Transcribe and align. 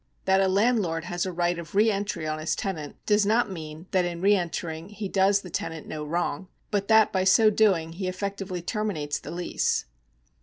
That 0.25 0.41
a 0.41 0.47
landlord 0.47 1.03
has 1.03 1.27
a 1.27 1.31
right 1.31 1.59
of 1.59 1.75
re 1.75 1.91
entry 1.91 2.25
on 2.25 2.39
his 2.39 2.55
tenant 2.55 2.95
does 3.05 3.23
not 3.23 3.51
mean 3.51 3.85
that 3.91 4.03
in 4.03 4.19
re 4.19 4.33
entering 4.35 4.89
he 4.89 5.07
does 5.07 5.41
the 5.41 5.51
tenant 5.51 5.85
no 5.87 6.03
wrong, 6.03 6.47
but 6.71 6.87
that 6.87 7.13
by 7.13 7.23
so 7.23 7.51
doing 7.51 7.91
he 7.93 8.07
effectively 8.07 8.63
terminates 8.63 9.19
the 9.19 9.29
lease. 9.29 9.85